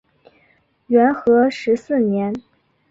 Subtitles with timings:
[0.87, 2.33] 元和十四年。